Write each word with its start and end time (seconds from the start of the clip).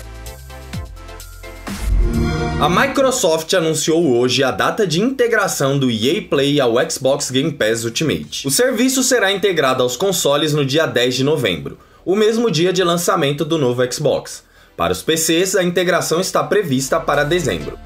A 2.62 2.68
Microsoft 2.68 3.54
anunciou 3.54 4.18
hoje 4.18 4.44
a 4.44 4.52
data 4.52 4.86
de 4.86 5.00
integração 5.00 5.80
do 5.80 5.90
EA 5.90 6.22
Play 6.30 6.60
ao 6.60 6.74
Xbox 6.92 7.32
Game 7.32 7.54
Pass 7.54 7.86
Ultimate. 7.86 8.46
O 8.46 8.52
serviço 8.52 9.02
será 9.02 9.32
integrado 9.32 9.82
aos 9.82 9.96
consoles 9.96 10.54
no 10.54 10.66
dia 10.66 10.86
10 10.86 11.16
de 11.16 11.24
novembro, 11.24 11.80
o 12.04 12.18
mesmo 12.18 12.52
dia 12.52 12.74
de 12.74 12.84
lançamento 12.84 13.46
do 13.46 13.58
novo 13.58 13.82
Xbox. 13.90 14.44
Para 14.76 14.92
os 14.92 15.02
PCs, 15.02 15.56
a 15.56 15.64
integração 15.64 16.20
está 16.20 16.44
prevista 16.44 17.00
para 17.00 17.24
dezembro. 17.24 17.80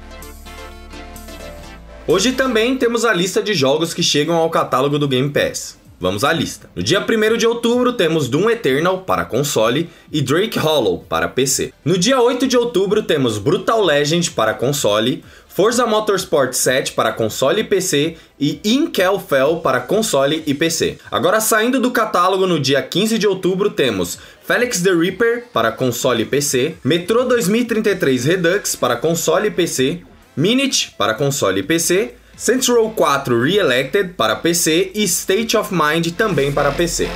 Hoje 2.04 2.32
também 2.32 2.76
temos 2.76 3.04
a 3.04 3.14
lista 3.14 3.40
de 3.40 3.54
jogos 3.54 3.94
que 3.94 4.02
chegam 4.02 4.34
ao 4.34 4.50
catálogo 4.50 4.98
do 4.98 5.06
Game 5.06 5.30
Pass. 5.30 5.78
Vamos 6.00 6.24
à 6.24 6.32
lista. 6.32 6.68
No 6.74 6.82
dia 6.82 7.00
1 7.00 7.36
de 7.36 7.46
outubro 7.46 7.92
temos 7.92 8.28
Doom 8.28 8.50
Eternal 8.50 8.98
para 8.98 9.24
console 9.24 9.88
e 10.12 10.20
Drake 10.20 10.58
Hollow 10.58 11.04
para 11.08 11.28
PC. 11.28 11.72
No 11.84 11.96
dia 11.96 12.20
8 12.20 12.46
de 12.46 12.56
outubro 12.56 13.02
temos 13.02 13.38
Brutal 13.38 13.82
Legend 13.82 14.30
para 14.32 14.54
console, 14.54 15.24
Forza 15.48 15.86
Motorsport 15.86 16.52
7 16.52 16.92
para 16.94 17.12
console 17.12 17.60
e 17.60 17.64
PC 17.64 18.16
e 18.40 18.60
Inkel 18.64 19.20
Fell 19.20 19.58
para 19.58 19.78
console 19.80 20.42
e 20.46 20.52
PC. 20.52 20.98
Agora 21.10 21.40
saindo 21.40 21.78
do 21.78 21.92
catálogo 21.92 22.44
no 22.44 22.58
dia 22.58 22.82
15 22.82 23.16
de 23.16 23.26
outubro 23.28 23.70
temos 23.70 24.18
Felix 24.44 24.82
the 24.82 24.92
Reaper 24.92 25.44
para 25.52 25.70
console 25.70 26.22
e 26.22 26.26
PC, 26.26 26.74
Metro 26.82 27.24
2033 27.24 28.24
Redux 28.24 28.74
para 28.74 28.96
console 28.96 29.46
e 29.46 29.50
PC, 29.52 30.02
Minute 30.36 30.92
para 30.98 31.14
console 31.14 31.60
e 31.60 31.62
PC, 31.62 32.14
Saints 32.36 32.68
Row 32.68 32.90
4 32.90 33.40
Re-Elected 33.40 34.14
para 34.14 34.34
PC 34.34 34.90
e 34.94 35.04
State 35.04 35.56
of 35.56 35.72
Mind 35.72 36.08
também 36.16 36.50
para 36.52 36.72
PC. 36.72 37.08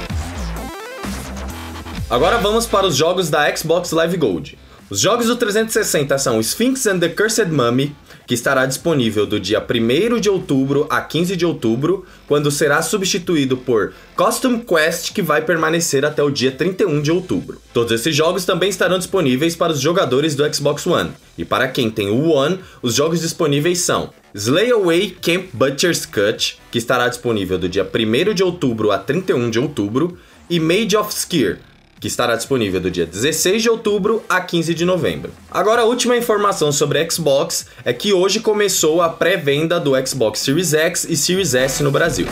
Agora 2.08 2.38
vamos 2.38 2.66
para 2.66 2.86
os 2.86 2.96
jogos 2.96 3.28
da 3.28 3.54
Xbox 3.54 3.90
Live 3.90 4.16
Gold. 4.16 4.56
Os 4.88 5.00
jogos 5.00 5.26
do 5.26 5.36
360 5.36 6.16
são 6.18 6.40
Sphinx 6.40 6.86
and 6.86 7.00
the 7.00 7.08
Cursed 7.08 7.50
Mummy, 7.50 7.94
que 8.28 8.34
estará 8.34 8.66
disponível 8.66 9.26
do 9.26 9.40
dia 9.40 9.58
1 9.58 10.20
de 10.20 10.28
outubro 10.28 10.86
a 10.90 11.00
15 11.00 11.34
de 11.34 11.46
outubro, 11.46 12.04
quando 12.26 12.50
será 12.50 12.82
substituído 12.82 13.56
por 13.56 13.94
Custom 14.14 14.60
Quest, 14.60 15.14
que 15.14 15.22
vai 15.22 15.40
permanecer 15.40 16.04
até 16.04 16.22
o 16.22 16.30
dia 16.30 16.52
31 16.52 17.00
de 17.00 17.10
outubro. 17.10 17.58
Todos 17.72 17.90
esses 17.90 18.14
jogos 18.14 18.44
também 18.44 18.68
estarão 18.68 18.98
disponíveis 18.98 19.56
para 19.56 19.72
os 19.72 19.80
jogadores 19.80 20.34
do 20.34 20.54
Xbox 20.54 20.86
One, 20.86 21.12
e 21.38 21.44
para 21.44 21.68
quem 21.68 21.90
tem 21.90 22.10
o 22.10 22.28
One, 22.28 22.60
os 22.82 22.94
jogos 22.94 23.22
disponíveis 23.22 23.80
são 23.80 24.10
Slay 24.34 24.72
Away 24.72 25.16
Camp 25.22 25.46
Butcher's 25.54 26.04
Cut, 26.04 26.58
que 26.70 26.76
estará 26.76 27.08
disponível 27.08 27.58
do 27.58 27.66
dia 27.66 27.82
1 27.90 28.34
de 28.34 28.42
outubro 28.42 28.90
a 28.90 28.98
31 28.98 29.48
de 29.48 29.58
outubro, 29.58 30.18
e 30.50 30.60
Made 30.60 30.94
of 30.98 31.14
Skier, 31.14 31.60
que 32.00 32.06
estará 32.06 32.36
disponível 32.36 32.80
do 32.80 32.90
dia 32.90 33.06
16 33.06 33.62
de 33.62 33.70
outubro 33.70 34.22
a 34.28 34.40
15 34.40 34.74
de 34.74 34.84
novembro. 34.84 35.32
Agora, 35.50 35.82
a 35.82 35.84
última 35.84 36.16
informação 36.16 36.70
sobre 36.70 37.08
Xbox 37.10 37.66
é 37.84 37.92
que 37.92 38.12
hoje 38.12 38.40
começou 38.40 39.02
a 39.02 39.08
pré-venda 39.08 39.80
do 39.80 39.92
Xbox 40.06 40.40
Series 40.40 40.74
X 40.74 41.04
e 41.04 41.16
Series 41.16 41.54
S 41.54 41.82
no 41.82 41.90
Brasil. 41.90 42.26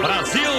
Brasil! 0.00 0.50